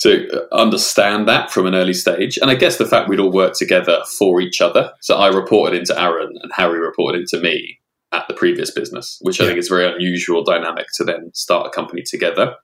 [0.00, 2.36] to understand that from an early stage.
[2.36, 4.92] And I guess the fact we'd all worked together for each other.
[5.00, 7.80] So I reported into Aaron, and Harry reported into me
[8.12, 9.46] at the previous business, which yeah.
[9.46, 12.54] I think is a very unusual dynamic to then start a company together.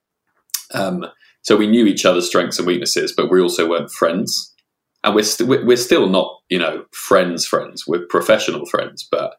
[0.74, 1.06] Um,
[1.42, 4.54] so we knew each other's strengths and weaknesses, but we also weren't friends.
[5.02, 7.86] And we're, st- we're still not, you know, friends, friends.
[7.86, 9.34] We're professional friends, but,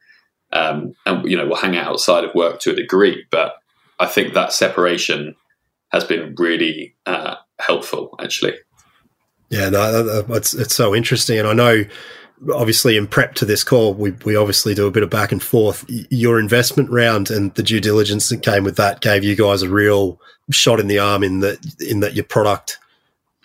[0.54, 3.26] um, and, you know, we'll hang out outside of work to a degree.
[3.30, 3.54] But
[4.00, 5.36] I think that separation
[5.90, 8.56] has been really uh, helpful, actually.
[9.50, 11.38] Yeah, no, it's, it's so interesting.
[11.38, 11.84] And I know,
[12.54, 15.42] obviously in prep to this call, we, we obviously do a bit of back and
[15.42, 15.86] forth.
[15.88, 19.70] Your investment round and the due diligence that came with that gave you guys a
[19.70, 22.80] real shot in the arm in that in that your product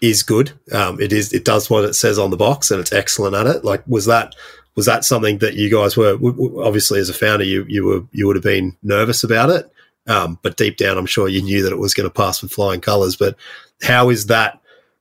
[0.01, 0.53] is good.
[0.73, 3.47] Um, it is it does what it says on the box and it's excellent at
[3.47, 3.65] it.
[3.65, 4.35] Like was that
[4.75, 6.19] was that something that you guys were
[6.63, 9.71] obviously as a founder you you were you would have been nervous about it,
[10.07, 12.53] um, but deep down I'm sure you knew that it was going to pass with
[12.53, 13.17] flying colours.
[13.17, 13.37] But
[13.83, 14.61] how is that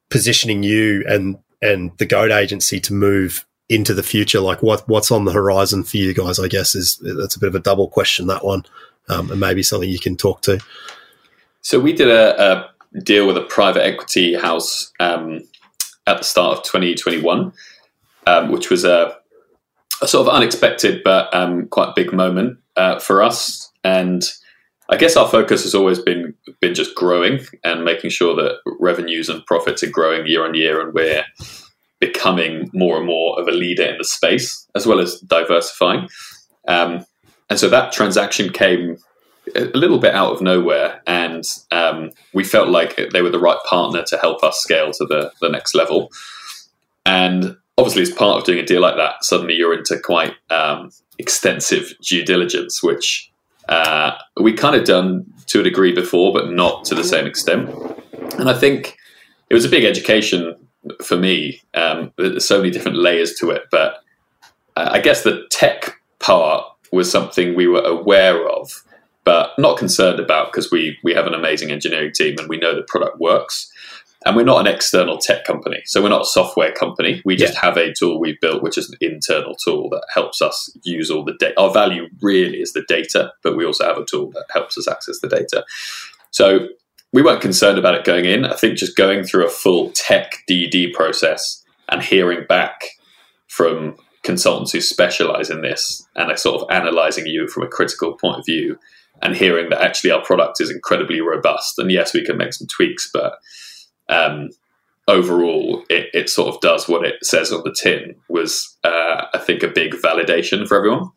[0.09, 4.39] positioning you and and the Goat agency to move into the future?
[4.39, 6.39] Like what what's on the horizon for you guys?
[6.39, 8.65] I guess is that's a bit of a double question that one,
[9.09, 10.59] um, and maybe something you can talk to.
[11.61, 15.41] So we did a, a deal with a private equity house um,
[16.07, 17.51] at the start of 2021,
[18.27, 19.17] um, which was a,
[20.01, 23.71] a, sort of unexpected but um, quite big moment uh, for us.
[23.83, 24.23] And
[24.89, 29.29] I guess our focus has always been been just growing and making sure that revenues
[29.29, 31.25] and profits are growing year on year, and we're
[31.99, 36.07] becoming more and more of a leader in the space, as well as diversifying.
[36.67, 37.05] Um,
[37.49, 38.97] and so that transaction came
[39.55, 43.59] a little bit out of nowhere, and um, we felt like they were the right
[43.65, 46.11] partner to help us scale to the, the next level.
[47.05, 50.89] And obviously, as part of doing a deal like that, suddenly you're into quite um,
[51.19, 53.31] extensive due diligence, which
[53.69, 57.69] uh, we kind of done to a degree before, but not to the same extent.
[58.39, 58.97] And I think
[59.49, 60.55] it was a big education
[61.03, 61.61] for me.
[61.73, 64.03] Um, there's so many different layers to it, but
[64.75, 68.83] I guess the tech part was something we were aware of,
[69.23, 72.75] but not concerned about because we we have an amazing engineering team and we know
[72.75, 73.71] the product works.
[74.27, 77.21] And we're not an external tech company, so we're not a software company.
[77.25, 77.61] We just yeah.
[77.61, 81.23] have a tool we've built, which is an internal tool that helps us use all
[81.23, 81.53] the data.
[81.61, 84.87] Our value really is the data, but we also have a tool that helps us
[84.87, 85.63] access the data.
[86.31, 86.69] So
[87.15, 88.43] we weren't concerned about it going in.
[88.43, 92.81] I think just going through a full tech DD process and hearing back
[93.47, 98.17] from consultants who specialize in this and are sort of analyzing you from a critical
[98.17, 98.77] point of view
[99.21, 101.79] and hearing that actually our product is incredibly robust.
[101.79, 103.35] And yes, we can make some tweaks, but
[104.09, 104.49] um,
[105.07, 108.15] overall, it, it, sort of does what it says on the tin.
[108.27, 111.11] Was uh, I think a big validation for everyone,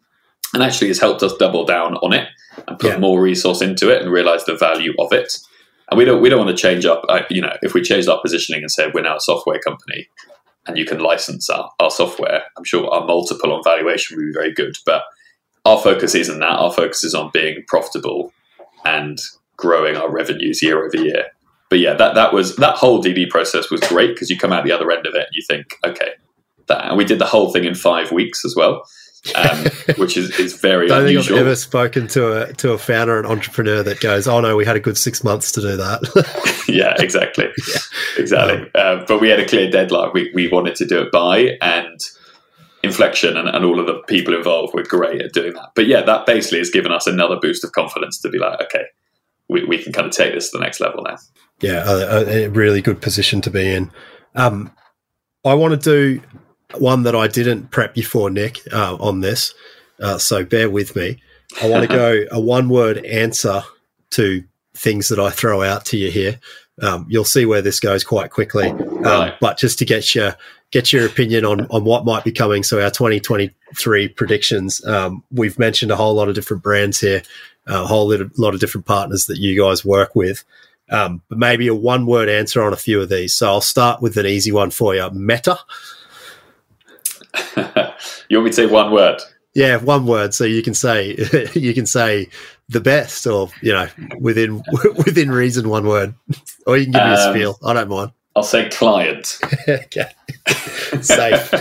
[0.55, 2.29] and actually has helped us double down on it
[2.69, 2.99] and put yeah.
[2.99, 5.37] more resource into it and realize the value of it.
[5.91, 7.05] And we don't we don't want to change up.
[7.09, 10.09] Uh, you know, if we changed our positioning and said we're now a software company,
[10.67, 14.33] and you can license our, our software, I'm sure our multiple on valuation would be
[14.33, 14.77] very good.
[14.85, 15.03] But
[15.65, 16.59] our focus isn't that.
[16.59, 18.33] Our focus is on being profitable
[18.85, 19.19] and
[19.57, 21.27] growing our revenues year over year.
[21.71, 24.65] But yeah, that that was that whole DD process was great because you come out
[24.65, 26.13] the other end of it and you think, okay,
[26.67, 28.85] that, and we did the whole thing in five weeks as well.
[29.35, 29.67] Um,
[29.97, 31.23] which is, is very I don't unusual.
[31.23, 34.57] think I've ever spoken to a to a founder, an entrepreneur that goes, "Oh no,
[34.57, 37.81] we had a good six months to do that." yeah, exactly, yeah.
[38.17, 38.57] exactly.
[38.57, 40.11] Um, uh, but we had a clear deadline.
[40.15, 42.01] We we wanted to do it by, and
[42.83, 45.71] inflection and, and all of the people involved were great at doing that.
[45.75, 48.85] But yeah, that basically has given us another boost of confidence to be like, okay,
[49.49, 51.17] we, we can kind of take this to the next level now.
[51.61, 53.91] Yeah, a, a really good position to be in.
[54.37, 54.73] Um,
[55.45, 56.23] I want to do
[56.77, 59.55] one that I didn't prep you for, Nick, uh, on this.
[60.01, 61.21] Uh, so bear with me.
[61.63, 63.63] I want to go a one word answer
[64.11, 64.45] to
[64.75, 66.39] things that I throw out to you here.
[66.81, 68.69] Um, you'll see where this goes quite quickly.
[68.69, 69.35] Um, right.
[69.41, 70.37] But just to get your
[70.71, 72.63] get your opinion on on what might be coming.
[72.63, 74.85] So our 2023 predictions.
[74.85, 77.23] Um, we've mentioned a whole lot of different brands here,
[77.67, 80.45] a whole lot of different partners that you guys work with.
[80.91, 83.35] Um, but maybe a one word answer on a few of these.
[83.35, 85.11] So I'll start with an easy one for you.
[85.11, 85.59] Meta.
[88.29, 89.21] you want me to say one word?
[89.55, 90.35] Yeah, one word.
[90.35, 91.17] So you can say
[91.55, 92.29] you can say
[92.69, 93.89] the best, or you know,
[94.21, 94.63] within
[94.97, 96.15] within reason, one word,
[96.67, 97.59] or you can give me a um, spiel.
[97.65, 98.13] I don't mind.
[98.37, 99.39] I'll say client.
[99.69, 100.11] okay.
[101.01, 101.53] Safe.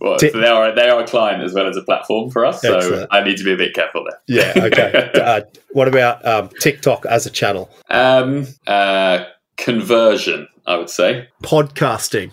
[0.00, 2.62] well, so they are they are a client as well as a platform for us,
[2.62, 3.08] so Excellent.
[3.10, 4.20] I need to be a bit careful there.
[4.28, 4.64] Yeah.
[4.64, 5.10] Okay.
[5.14, 5.40] uh,
[5.72, 7.68] what about um, TikTok as a channel?
[7.90, 9.24] Um, uh,
[9.56, 11.28] conversion, I would say.
[11.42, 12.30] Podcasting,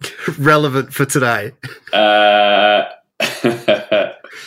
[0.38, 1.52] relevant for today.
[1.92, 2.84] Uh,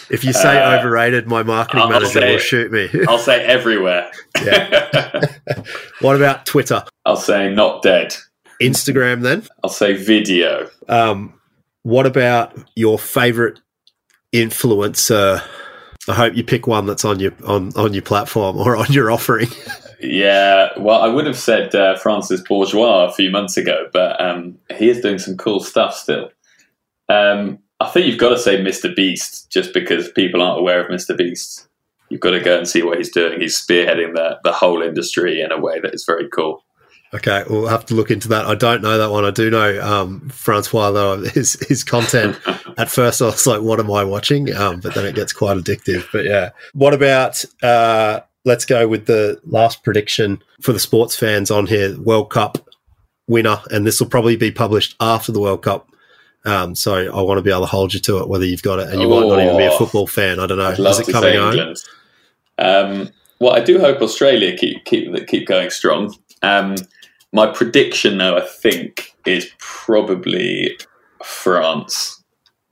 [0.09, 2.89] if you say uh, overrated, my marketing I'll manager say, will shoot me.
[3.07, 4.11] I'll say everywhere.
[4.43, 5.25] yeah.
[6.01, 6.83] what about Twitter?
[7.05, 8.15] I'll say not dead.
[8.61, 9.47] Instagram then?
[9.63, 10.69] I'll say video.
[10.87, 11.39] Um,
[11.83, 13.59] what about your favorite
[14.33, 15.43] influencer?
[16.07, 19.11] I hope you pick one that's on your on on your platform or on your
[19.11, 19.49] offering.
[19.99, 24.57] yeah, well, I would have said uh, Francis Bourgeois a few months ago, but um,
[24.77, 26.31] he is doing some cool stuff still.
[27.09, 28.93] Um, I think you've got to say Mr.
[28.93, 31.17] Beast just because people aren't aware of Mr.
[31.17, 31.67] Beast.
[32.09, 33.39] You've got to go and see what he's doing.
[33.39, 36.63] He's spearheading the, the whole industry in a way that is very cool.
[37.12, 38.45] Okay, we'll have to look into that.
[38.45, 39.26] I don't know that one.
[39.26, 42.39] I do know um, Francois though his his content.
[42.78, 45.57] at first, I was like, "What am I watching?" Um, but then it gets quite
[45.57, 46.05] addictive.
[46.14, 47.43] But yeah, what about?
[47.64, 52.60] Uh, let's go with the last prediction for the sports fans on here: World Cup
[53.28, 55.89] winner, and this will probably be published after the World Cup.
[56.45, 58.78] Um, so I want to be able to hold you to it, whether you've got
[58.78, 60.39] it, and you oh, might not even be a oh, football fan.
[60.39, 60.70] I don't know.
[60.70, 61.76] Is it coming on?
[62.60, 66.16] Um, well, I do hope Australia keep keep keep going strong.
[66.43, 66.76] Um,
[67.32, 70.77] my prediction, though, I think, is probably
[71.23, 72.23] France.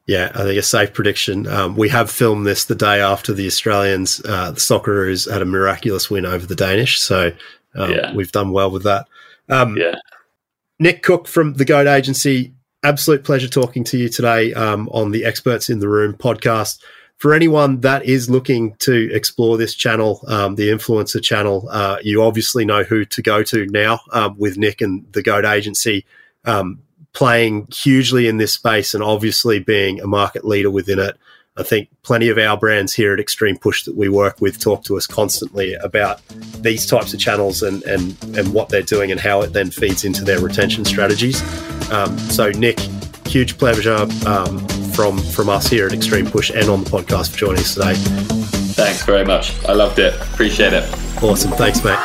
[0.08, 1.48] Yeah, I think a safe prediction.
[1.48, 5.46] Um, we have filmed this the day after the Australians, uh, the Socceroos, had a
[5.46, 7.00] miraculous win over the Danish.
[7.00, 7.34] So
[7.76, 8.14] um, yeah.
[8.14, 9.08] we've done well with that.
[9.50, 9.96] Um, yeah.
[10.80, 12.54] Nick Cooke from the Goat Agency,
[12.84, 16.82] absolute pleasure talking to you today um, on the Experts in the Room podcast
[17.18, 22.22] for anyone that is looking to explore this channel, um, the influencer channel, uh, you
[22.22, 26.06] obviously know who to go to now um, with Nick and the Goat Agency
[26.46, 26.80] um,
[27.14, 31.18] playing hugely in this space and obviously being a market leader within it.
[31.58, 34.96] I think plenty of our brands here at XtremePush that we work with talk to
[34.96, 36.22] us constantly about
[36.62, 40.06] these types of channels and and and what they're doing and how it then feeds
[40.06, 41.42] into their retention strategies.
[41.92, 42.80] Um, so, Nick,
[43.26, 44.60] huge pleasure um,
[44.98, 47.94] from from us here at XtremePush and on the podcast for joining us today.
[48.74, 49.54] Thanks very much.
[49.66, 50.20] I loved it.
[50.34, 50.92] Appreciate it.
[51.22, 51.52] Awesome.
[51.52, 52.00] Thanks, mate.